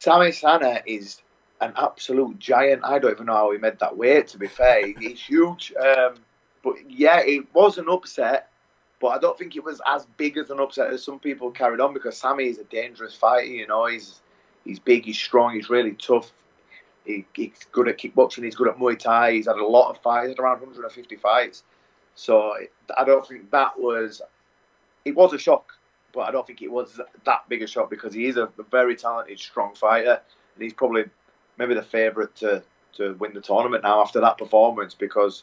Samy 0.00 0.34
Sana 0.34 0.82
is 0.84 1.20
an 1.64 1.72
absolute 1.76 2.38
giant. 2.38 2.84
I 2.84 2.98
don't 2.98 3.12
even 3.12 3.26
know 3.26 3.34
how 3.34 3.52
he 3.52 3.58
made 3.58 3.78
that 3.78 3.96
weight. 3.96 4.28
To 4.28 4.38
be 4.38 4.46
fair, 4.46 4.86
he's 4.98 5.20
huge. 5.20 5.72
Um, 5.74 6.14
but 6.62 6.74
yeah, 6.88 7.20
it 7.20 7.52
was 7.54 7.78
an 7.78 7.88
upset. 7.88 8.50
But 9.00 9.08
I 9.08 9.18
don't 9.18 9.36
think 9.36 9.54
it 9.56 9.64
was 9.64 9.82
as 9.86 10.06
big 10.16 10.38
as 10.38 10.50
an 10.50 10.60
upset 10.60 10.90
as 10.90 11.04
some 11.04 11.18
people 11.18 11.50
carried 11.50 11.80
on 11.80 11.92
because 11.92 12.20
Samy 12.20 12.48
is 12.48 12.58
a 12.58 12.64
dangerous 12.64 13.14
fighter. 13.14 13.46
You 13.46 13.66
know, 13.66 13.86
he's 13.86 14.20
He's 14.64 14.78
big, 14.78 15.04
he's 15.04 15.18
strong, 15.18 15.54
he's 15.54 15.70
really 15.70 15.92
tough. 15.92 16.32
He, 17.04 17.26
he's 17.34 17.52
good 17.70 17.88
at 17.88 17.98
kickboxing, 17.98 18.44
he's 18.44 18.54
good 18.54 18.68
at 18.68 18.78
Muay 18.78 18.98
Thai. 18.98 19.32
He's 19.32 19.46
had 19.46 19.56
a 19.56 19.66
lot 19.66 19.90
of 19.90 20.02
fights, 20.02 20.28
had 20.28 20.38
around 20.38 20.60
150 20.60 21.16
fights. 21.16 21.62
So 22.14 22.54
I 22.96 23.04
don't 23.04 23.26
think 23.26 23.50
that 23.50 23.78
was. 23.78 24.22
It 25.04 25.14
was 25.14 25.34
a 25.34 25.38
shock, 25.38 25.72
but 26.14 26.20
I 26.20 26.30
don't 26.30 26.46
think 26.46 26.62
it 26.62 26.72
was 26.72 26.98
that 27.24 27.48
big 27.48 27.62
a 27.62 27.66
shock 27.66 27.90
because 27.90 28.14
he 28.14 28.24
is 28.26 28.38
a 28.38 28.48
very 28.70 28.96
talented, 28.96 29.38
strong 29.38 29.74
fighter, 29.74 30.20
and 30.54 30.62
he's 30.62 30.72
probably 30.72 31.04
maybe 31.58 31.74
the 31.74 31.82
favourite 31.82 32.34
to 32.36 32.62
to 32.96 33.14
win 33.14 33.34
the 33.34 33.40
tournament 33.40 33.82
now 33.82 34.00
after 34.00 34.20
that 34.20 34.38
performance 34.38 34.94
because 34.94 35.42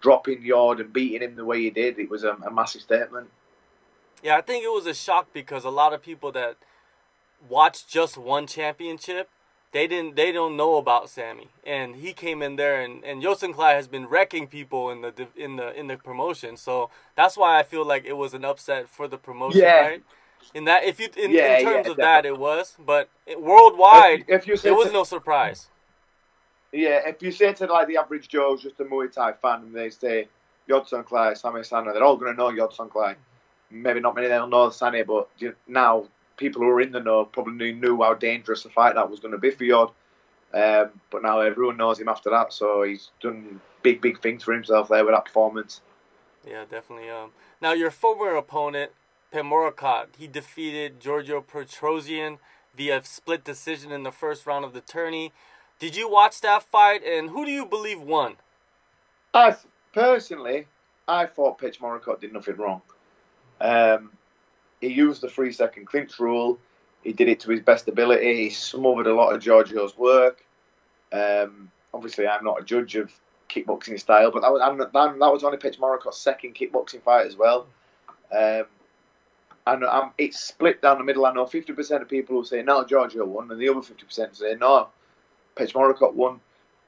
dropping 0.00 0.42
Yard 0.42 0.80
and 0.80 0.92
beating 0.92 1.22
him 1.22 1.36
the 1.36 1.44
way 1.44 1.60
he 1.60 1.70
did, 1.70 1.98
it 1.98 2.10
was 2.10 2.24
a, 2.24 2.32
a 2.46 2.50
massive 2.50 2.82
statement. 2.82 3.30
Yeah, 4.22 4.36
I 4.36 4.40
think 4.40 4.64
it 4.64 4.68
was 4.68 4.86
a 4.86 4.94
shock 4.94 5.32
because 5.32 5.64
a 5.64 5.70
lot 5.70 5.92
of 5.92 6.02
people 6.02 6.30
that 6.32 6.56
watched 7.48 7.88
just 7.88 8.16
one 8.16 8.46
championship, 8.46 9.28
they 9.72 9.86
didn't 9.86 10.16
they 10.16 10.30
don't 10.30 10.56
know 10.56 10.76
about 10.76 11.06
Samy, 11.06 11.48
and 11.64 11.96
he 11.96 12.12
came 12.12 12.42
in 12.42 12.56
there 12.56 12.80
and 12.80 13.02
and 13.04 13.22
Clyde 13.22 13.76
has 13.76 13.88
been 13.88 14.06
wrecking 14.06 14.46
people 14.46 14.90
in 14.90 15.00
the 15.00 15.26
in 15.34 15.56
the 15.56 15.72
in 15.78 15.86
the 15.88 15.96
promotion, 15.96 16.56
so 16.56 16.90
that's 17.16 17.36
why 17.36 17.58
I 17.58 17.62
feel 17.62 17.84
like 17.84 18.04
it 18.04 18.16
was 18.16 18.34
an 18.34 18.44
upset 18.44 18.88
for 18.88 19.08
the 19.08 19.18
promotion, 19.18 19.62
yeah. 19.62 19.80
right? 19.80 20.02
In 20.54 20.64
that, 20.64 20.84
if 20.84 21.00
you 21.00 21.08
in, 21.16 21.30
yeah, 21.30 21.58
in 21.58 21.64
terms 21.64 21.86
yeah, 21.86 21.90
of 21.92 21.96
that, 21.98 22.26
it 22.26 22.38
was, 22.38 22.76
but 22.84 23.08
worldwide, 23.38 24.24
if, 24.28 24.42
if 24.42 24.46
you 24.46 24.54
it 24.54 24.74
was 24.76 24.88
to, 24.88 24.92
no 24.92 25.04
surprise. 25.04 25.68
Yeah, 26.72 27.00
if 27.06 27.22
you 27.22 27.30
say 27.30 27.52
to 27.52 27.66
like 27.66 27.88
the 27.88 27.98
average 27.98 28.28
Joe, 28.28 28.56
just 28.56 28.80
a 28.80 28.84
Muay 28.84 29.12
Thai 29.12 29.32
fan, 29.32 29.62
and 29.62 29.74
they 29.74 29.90
say 29.90 30.28
Yodson 30.68 31.04
Clyde, 31.04 31.36
Samy 31.36 31.64
Sana, 31.64 31.92
they're 31.92 32.04
all 32.04 32.16
going 32.16 32.34
to 32.34 32.36
know 32.36 32.50
Yodsanklai. 32.50 33.16
Maybe 33.70 34.00
not 34.00 34.14
many 34.14 34.28
they'll 34.28 34.46
know 34.46 34.68
Samy, 34.68 35.06
but 35.06 35.28
now 35.66 36.06
people 36.36 36.62
who 36.62 36.68
are 36.68 36.80
in 36.80 36.92
the 36.92 37.00
know 37.00 37.24
probably 37.24 37.72
knew 37.72 38.02
how 38.02 38.14
dangerous 38.14 38.64
a 38.64 38.70
fight 38.70 38.94
that 38.94 39.10
was 39.10 39.20
going 39.20 39.32
to 39.32 39.38
be 39.38 39.50
for 39.50 39.64
Yod. 39.64 39.90
Um, 40.54 40.90
but 41.10 41.22
now 41.22 41.40
everyone 41.40 41.78
knows 41.78 41.98
him 41.98 42.08
after 42.08 42.30
that, 42.30 42.52
so 42.52 42.82
he's 42.82 43.10
done 43.20 43.60
big, 43.82 44.00
big 44.00 44.20
things 44.20 44.42
for 44.42 44.52
himself 44.52 44.88
there 44.88 45.04
with 45.04 45.14
that 45.14 45.24
performance. 45.24 45.80
Yeah, 46.46 46.64
definitely. 46.70 47.08
Um, 47.08 47.30
now 47.60 47.72
your 47.72 47.90
former 47.90 48.34
opponent, 48.34 48.92
Petchmorakot, 49.32 50.08
he 50.18 50.26
defeated 50.26 51.00
Giorgio 51.00 51.40
Petrosyan 51.40 52.38
via 52.76 53.02
split 53.04 53.44
decision 53.44 53.90
in 53.90 54.02
the 54.02 54.12
first 54.12 54.46
round 54.46 54.64
of 54.64 54.72
the 54.72 54.80
tourney. 54.80 55.32
Did 55.78 55.96
you 55.96 56.08
watch 56.08 56.40
that 56.42 56.62
fight, 56.62 57.02
and 57.04 57.30
who 57.30 57.44
do 57.44 57.50
you 57.50 57.66
believe 57.66 58.00
won? 58.00 58.36
I 59.34 59.56
personally, 59.92 60.66
I 61.08 61.26
thought 61.26 61.58
Petchmorakot 61.58 62.20
did 62.20 62.32
nothing 62.32 62.56
wrong. 62.56 62.82
Um, 63.60 64.10
he 64.80 64.88
used 64.88 65.22
the 65.22 65.28
three 65.28 65.52
second 65.52 65.86
clinch 65.86 66.18
rule. 66.18 66.58
He 67.02 67.12
did 67.12 67.28
it 67.28 67.40
to 67.40 67.50
his 67.50 67.60
best 67.60 67.88
ability. 67.88 68.44
He 68.44 68.50
smothered 68.50 69.06
a 69.06 69.14
lot 69.14 69.34
of 69.34 69.40
Giorgio's 69.40 69.96
work. 69.96 70.44
Um, 71.12 71.70
obviously, 71.92 72.26
I'm 72.26 72.44
not 72.44 72.60
a 72.60 72.64
judge 72.64 72.96
of 72.96 73.12
kickboxing 73.48 73.98
style, 73.98 74.30
but 74.30 74.42
that 74.42 74.52
was 74.52 74.60
that, 74.78 74.92
that 74.92 75.32
was 75.32 75.44
only 75.44 75.58
Petchmorakot's 75.58 76.18
second 76.18 76.54
kickboxing 76.54 77.02
fight 77.02 77.26
as 77.26 77.36
well. 77.36 77.66
Um, 78.30 78.64
and 79.66 79.84
um, 79.84 80.12
it's 80.18 80.40
split 80.40 80.82
down 80.82 80.98
the 80.98 81.04
middle. 81.04 81.26
I 81.26 81.32
know 81.32 81.44
50% 81.44 82.02
of 82.02 82.08
people 82.08 82.36
will 82.36 82.44
say 82.44 82.62
no, 82.62 82.84
Giorgio 82.84 83.24
won, 83.24 83.50
and 83.50 83.60
the 83.60 83.68
other 83.68 83.80
50% 83.80 84.36
say 84.36 84.54
no, 84.58 84.88
Petchmorakot 85.56 86.14
won. 86.14 86.40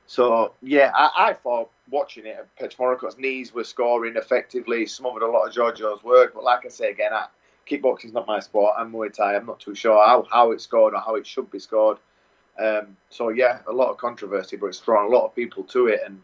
So 0.07 0.53
yeah, 0.63 0.93
I, 0.95 1.31
I 1.31 1.33
thought 1.35 1.71
watching 1.91 2.27
it, 2.27 2.47
Petchmorakot's 2.61 3.19
knees 3.19 3.55
were 3.55 3.65
scoring 3.65 4.17
effectively, 4.17 4.87
smothered 4.87 5.23
a 5.23 5.31
lot 5.31 5.47
of 5.47 5.55
Giorgio's 5.55 6.03
work. 6.03 6.35
But 6.35 6.45
like 6.45 6.67
I 6.67 6.69
say 6.69 6.91
again, 6.91 7.13
I, 7.13 7.27
kickboxing's 7.69 8.13
not 8.13 8.27
my 8.27 8.41
sport. 8.41 8.75
I'm 8.77 8.93
Muay 8.93 9.13
Thai. 9.13 9.37
I'm 9.37 9.47
not 9.47 9.61
too 9.61 9.75
sure 9.75 10.05
how, 10.05 10.27
how 10.31 10.51
it's 10.51 10.65
scored 10.65 10.95
or 10.95 11.01
how 11.01 11.15
it 11.15 11.27
should 11.27 11.51
be 11.51 11.59
scored. 11.59 11.99
Um, 12.59 12.97
so 13.11 13.31
yeah, 13.31 13.61
a 13.67 13.73
lot 13.73 13.91
of 13.91 13.99
controversy, 13.99 14.57
but 14.57 14.67
it's 14.67 14.81
drawn 14.81 15.07
a 15.07 15.15
lot 15.15 15.25
of 15.25 15.35
people 15.35 15.65
to 15.65 15.89
it, 15.89 16.01
and 16.05 16.21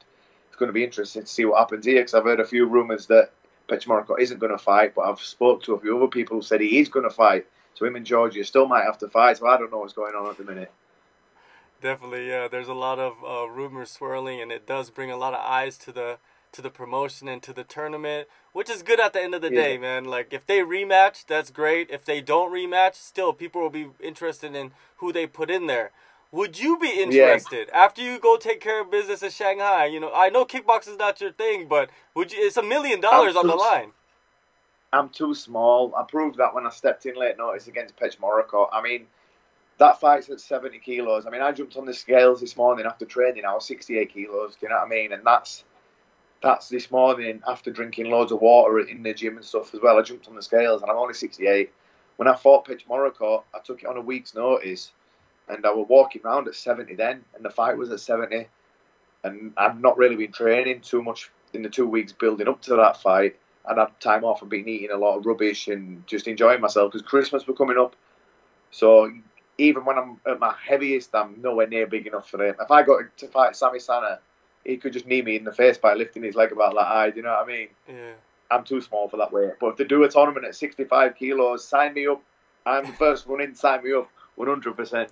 it's 0.49 0.57
going 0.57 0.69
to 0.69 0.73
be 0.73 0.85
interesting 0.85 1.23
to 1.23 1.29
see 1.29 1.45
what 1.45 1.59
happens 1.59 1.87
here. 1.87 2.01
Because 2.01 2.15
I've 2.15 2.25
heard 2.25 2.41
a 2.41 2.47
few 2.47 2.67
rumours 2.67 3.07
that 3.07 3.33
Petchmorakot 3.69 4.21
isn't 4.21 4.39
going 4.39 4.53
to 4.53 4.59
fight, 4.59 4.95
but 4.95 5.03
I've 5.03 5.21
spoke 5.21 5.63
to 5.65 5.75
a 5.75 5.81
few 5.81 5.97
other 5.97 6.09
people 6.09 6.37
who 6.37 6.43
said 6.43 6.61
he 6.61 6.79
is 6.79 6.89
going 6.89 7.09
to 7.09 7.15
fight. 7.15 7.47
So 7.75 7.87
him 7.87 7.97
and 7.97 8.05
Giorgio 8.05 8.43
still 8.43 8.67
might 8.67 8.85
have 8.85 8.99
to 8.99 9.09
fight. 9.09 9.39
So 9.39 9.47
I 9.47 9.57
don't 9.57 9.71
know 9.71 9.79
what's 9.79 9.93
going 9.93 10.15
on 10.15 10.29
at 10.29 10.37
the 10.37 10.45
minute. 10.45 10.71
Definitely, 11.81 12.29
yeah. 12.29 12.47
There's 12.49 12.69
a 12.69 12.75
lot 12.75 12.99
of 12.99 13.15
uh, 13.27 13.49
rumors 13.49 13.91
swirling, 13.91 14.41
and 14.41 14.53
it 14.53 14.67
does 14.67 14.91
bring 14.91 15.11
a 15.11 15.17
lot 15.17 15.33
of 15.33 15.41
eyes 15.41 15.79
to 15.79 15.93
the 15.93 16.19
to 16.53 16.61
the 16.61 16.71
promotion 16.71 17.29
and 17.29 17.43
to 17.45 17.53
the 17.53 17.63
tournament, 17.63 18.27
which 18.53 18.69
is 18.69 18.83
good 18.83 18.99
at 18.99 19.13
the 19.13 19.23
end 19.23 19.35
of 19.35 19.41
the 19.41 19.53
yeah. 19.53 19.63
day, 19.63 19.79
man. 19.79 20.05
Like 20.05 20.33
if 20.33 20.45
they 20.47 20.59
rematch, 20.59 21.25
that's 21.27 21.51
great. 21.51 21.89
If 21.91 22.05
they 22.05 22.21
don't 22.21 22.53
rematch, 22.53 22.97
still 22.97 23.33
people 23.33 23.63
will 23.63 23.71
be 23.71 23.89
interested 24.01 24.55
in 24.55 24.73
who 24.97 25.13
they 25.13 25.27
put 25.27 25.51
in 25.51 25.67
there. 25.67 25.93
Would 26.33 26.61
you 26.61 26.79
be 26.79 27.03
interested 27.03 27.69
yeah. 27.73 27.85
after 27.85 28.03
you 28.03 28.19
go 28.21 28.37
take 28.37 28.61
care 28.61 28.81
of 28.81 28.91
business 28.91 29.23
in 29.23 29.31
Shanghai? 29.31 29.87
You 29.87 29.99
know, 29.99 30.13
I 30.15 30.29
know 30.29 30.45
kickboxing 30.45 30.93
is 30.93 30.97
not 30.97 31.21
your 31.21 31.33
thing, 31.33 31.67
but 31.67 31.91
would 32.15 32.33
you? 32.33 32.39
It's 32.41 32.57
a 32.57 32.63
million 32.63 33.01
dollars 33.01 33.35
on 33.35 33.49
the 33.49 33.57
line. 33.57 33.93
I'm 34.93 35.09
too 35.09 35.35
small. 35.35 35.95
I 35.97 36.05
proved 36.05 36.39
that 36.39 36.55
when 36.55 36.67
I 36.67 36.71
stepped 36.71 37.07
in 37.07 37.17
late 37.17 37.37
notice 37.37 37.67
against 37.67 37.97
Petchmorakot. 37.97 38.71
I 38.73 38.81
mean, 38.83 39.07
that 39.79 40.01
fight's 40.01 40.29
at 40.29 40.41
70 40.41 40.79
kilos. 40.81 41.27
I 41.27 41.31
mean, 41.31 41.43
I 41.43 41.53
jumped 41.53 41.77
on 41.77 41.87
the 41.87 41.95
scales 41.95 42.41
this 42.41 42.57
morning 42.57 42.87
after 42.87 43.07
training. 43.07 43.45
I 43.45 43.55
was 43.55 43.67
68 43.67 44.13
kilos. 44.13 44.57
Do 44.57 44.67
you 44.67 44.69
know 44.69 44.77
what 44.77 44.87
I 44.87 44.89
mean? 44.89 45.13
And 45.13 45.25
that's 45.25 45.65
that's 46.43 46.69
this 46.69 46.91
morning 46.91 47.43
after 47.47 47.71
drinking 47.71 48.11
loads 48.11 48.33
of 48.33 48.41
water 48.41 48.79
in 48.79 49.03
the 49.03 49.15
gym 49.15 49.37
and 49.37 49.45
stuff 49.45 49.75
as 49.75 49.81
well. 49.81 49.99
I 49.99 50.03
jumped 50.03 50.29
on 50.29 50.37
the 50.37 50.43
scales 50.43 50.83
and 50.83 50.91
I'm 50.91 50.97
only 50.97 51.15
68. 51.15 51.73
When 52.17 52.29
I 52.29 52.35
fought 52.35 52.67
Petchmorakot, 52.67 53.43
I 53.55 53.59
took 53.65 53.83
it 53.83 53.89
on 53.89 53.97
a 53.97 54.01
week's 54.01 54.35
notice, 54.35 54.93
and 55.51 55.67
I 55.67 55.71
was 55.71 55.87
walking 55.89 56.23
around 56.25 56.49
at 56.49 56.55
70 56.55 56.95
then, 56.95 57.25
and 57.35 57.45
the 57.45 57.51
fight 57.51 57.77
was 57.77 57.91
at 57.91 58.01
70, 58.01 58.47
and 59.25 59.53
I'd 59.57 59.81
not 59.81 59.99
really 59.99 60.17
been 60.17 60.33
training 60.33 60.81
too 60.81 61.03
much 61.03 61.31
in 61.53 61.63
the 61.63 61.69
two 61.69 61.87
weeks 61.87 62.13
building 62.13 62.49
up 62.49 62.63
to 62.63 62.77
that 62.77 63.01
fight. 63.01 63.37
I'd 63.67 63.79
had 63.79 64.01
time 64.01 64.25
off 64.25 64.41
and 64.41 64.51
been 64.51 64.69
eating 64.69 64.91
a 64.91 64.97
lot 64.97 65.19
of 65.19 65.27
rubbish 65.27 65.69
and 65.69 66.07
just 66.07 66.27
enjoying 66.27 66.61
myself 66.61 66.93
because 66.93 67.07
Christmas 67.07 67.47
was 67.47 67.57
coming 67.59 67.79
up. 67.79 67.95
So 68.71 69.13
even 69.59 69.85
when 69.85 69.99
I'm 69.99 70.21
at 70.27 70.39
my 70.39 70.55
heaviest, 70.67 71.15
I'm 71.15 71.41
nowhere 71.41 71.67
near 71.67 71.87
big 71.87 72.07
enough 72.07 72.31
for 72.31 72.43
him. 72.43 72.55
If 72.59 72.71
I 72.71 72.83
got 72.83 73.03
to 73.19 73.29
fight 73.29 73.53
Samy 73.53 73.81
Sana, 73.81 74.21
he 74.65 74.77
could 74.77 74.93
just 74.93 75.07
knee 75.07 75.23
me 75.23 75.37
in 75.37 75.45
the 75.45 75.53
face 75.53 75.77
by 75.79 75.95
lifting 75.95 76.23
his 76.23 76.35
leg 76.35 76.53
about 76.53 76.75
that 76.75 76.87
high. 76.87 77.11
Do 77.11 77.19
you 77.19 77.23
know 77.23 77.31
what 77.31 77.45
I 77.45 77.47
mean? 77.47 77.69
Yeah. 77.89 78.13
I'm 78.51 78.65
too 78.65 78.81
small 78.81 79.09
for 79.09 79.17
that 79.19 79.33
weight. 79.33 79.53
But 79.61 79.69
if 79.69 79.77
they 79.77 79.85
do 79.85 80.03
a 80.05 80.09
tournament 80.09 80.47
at 80.47 80.55
65 80.55 81.15
kilos, 81.17 81.67
sign 81.67 81.95
me 81.95 82.07
up. 82.07 82.23
I'm 82.67 82.87
the 82.87 82.93
first 82.99 83.27
one 83.29 83.41
in. 83.41 83.55
Sign 83.55 83.85
me 83.85 83.93
up, 83.93 84.11
100%. 84.39 85.09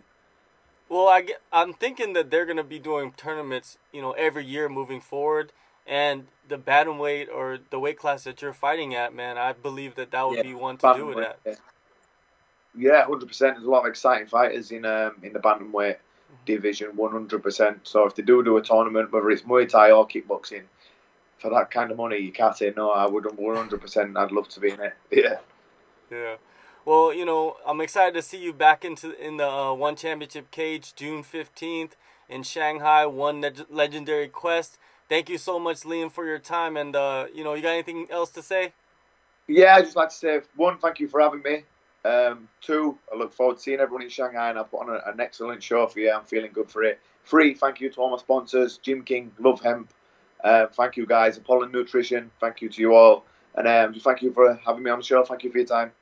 Well, 0.89 1.09
I 1.09 1.23
get, 1.23 1.41
I'm 1.53 1.73
thinking 1.75 2.15
that 2.15 2.31
they're 2.31 2.47
gonna 2.47 2.65
be 2.65 2.79
doing 2.79 3.13
tournaments, 3.17 3.79
you 3.93 4.01
know, 4.01 4.13
every 4.13 4.45
year 4.45 4.69
moving 4.69 5.01
forward. 5.01 5.53
And 5.87 6.27
the 6.47 6.59
bantamweight 6.59 7.29
or 7.35 7.59
the 7.71 7.79
weight 7.79 7.99
class 7.99 8.25
that 8.25 8.43
you're 8.43 8.53
fighting 8.53 8.95
at, 8.95 9.15
man, 9.15 9.39
I 9.39 9.55
believe 9.55 9.95
that 9.95 10.11
that 10.11 10.29
would 10.29 10.37
yeah, 10.37 10.43
be 10.43 10.55
one 10.55 10.77
to 10.79 10.93
do 10.95 11.11
it 11.13 11.19
at. 11.19 11.39
Yeah. 11.47 11.55
Yeah, 12.77 13.05
hundred 13.05 13.27
percent. 13.27 13.57
There's 13.57 13.67
a 13.67 13.71
lot 13.71 13.81
of 13.81 13.87
exciting 13.87 14.29
fighters 14.29 14.71
in 14.71 14.85
um, 14.85 15.17
in 15.23 15.33
the 15.33 15.41
bantamweight 15.41 15.97
mm-hmm. 15.97 16.45
division, 16.45 16.95
one 16.97 17.11
hundred 17.11 17.43
percent. 17.43 17.81
So 17.83 18.07
if 18.07 18.15
they 18.15 18.23
do 18.23 18.43
do 18.45 18.57
a 18.57 18.63
tournament, 18.63 19.13
whether 19.13 19.31
it's 19.31 19.43
Muay 19.43 19.69
Thai 19.69 19.91
or 19.91 20.07
kickboxing, 20.07 20.63
for 21.39 21.51
that 21.51 21.71
kind 21.71 21.91
of 21.91 21.97
money, 21.97 22.19
you 22.19 22.33
can't 22.33 22.57
say 22.57 22.73
no. 22.77 22.91
I 22.91 23.07
would 23.07 23.25
one 23.37 23.57
hundred 23.57 23.81
percent. 23.81 24.17
I'd 24.17 24.31
love 24.31 24.49
to 24.51 24.61
be 24.61 24.71
in 24.71 24.81
it. 24.81 24.95
Yeah. 25.11 25.39
Yeah. 26.11 26.37
Well, 26.89 27.13
you 27.13 27.27
know, 27.27 27.59
I'm 27.67 27.83
excited 27.83 28.15
to 28.15 28.23
see 28.23 28.39
you 28.39 28.55
back 28.55 28.83
into 28.83 29.13
in 29.23 29.37
the 29.37 29.47
uh, 29.47 29.75
one 29.75 29.95
championship 29.95 30.51
cage 30.51 30.95
June 30.95 31.23
fifteenth 31.23 31.97
in 32.31 32.43
Shanghai. 32.43 33.05
One 33.05 33.43
leg- 33.43 33.67
legendary 33.69 34.29
quest. 34.29 34.79
Thank 35.07 35.29
you 35.29 35.37
so 35.37 35.59
much, 35.59 35.81
Liam, 35.83 36.11
for 36.11 36.25
your 36.25 36.39
time. 36.39 36.79
And 36.79 36.97
uh, 36.97 37.27
you 37.35 37.45
know, 37.45 37.53
you 37.53 37.61
got 37.61 37.73
anything 37.73 38.07
else 38.11 38.31
to 38.31 38.43
say? 38.43 38.73
Yeah, 39.47 39.75
I 39.75 39.83
just 39.83 39.97
like 39.97 40.09
to 40.09 40.15
say 40.15 40.41
one, 40.57 40.79
thank 40.79 40.99
you 40.99 41.09
for 41.09 41.21
having 41.21 41.43
me. 41.43 41.65
Um, 42.07 42.49
two, 42.63 42.97
I 43.13 43.19
look 43.19 43.35
forward 43.35 43.59
to 43.59 43.63
seeing 43.63 43.81
everyone 43.81 44.05
in 44.05 44.09
Shanghai 44.09 44.49
and 44.49 44.59
I've 44.59 44.71
put 44.71 44.81
on 44.81 44.89
a, 44.89 45.11
an 45.11 45.21
excellent 45.21 45.63
show 45.63 45.87
for 45.89 46.01
you. 46.01 46.11
I'm 46.11 46.25
feeling 46.25 46.53
good 46.55 46.71
for 46.71 46.85
it. 46.85 47.01
Three, 47.27 47.53
thank 47.53 47.83
you 47.83 47.91
to 47.91 48.01
all 48.01 48.11
my 48.11 48.17
sponsors 48.17 48.79
Gym 48.79 49.03
King, 49.03 49.31
Love 49.39 49.61
Hemp. 49.61 49.93
Uh, 50.43 50.69
thank 50.69 50.97
you 50.97 51.05
guys, 51.05 51.37
Apollo 51.37 51.67
Nutrition. 51.67 52.31
Thank 52.41 52.63
you 52.63 52.71
to 52.71 52.81
you 52.81 52.95
all. 52.95 53.27
And 53.57 53.69
um, 53.69 54.01
thank 54.01 54.23
you 54.23 54.33
for 54.33 54.59
having 54.65 54.83
me 54.83 54.91
on 54.91 55.01
the 55.01 55.05
show. 55.05 55.23
Thank 55.23 55.45
you 55.45 55.53
for 55.53 55.59
your 55.59 55.67
time. 55.67 55.93